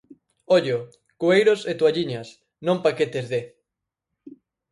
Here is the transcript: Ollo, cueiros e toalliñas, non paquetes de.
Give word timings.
Ollo, 0.57 0.77
cueiros 1.21 1.61
e 1.71 1.73
toalliñas, 1.79 2.27
non 2.65 2.77
paquetes 2.85 3.25
de. 3.33 3.41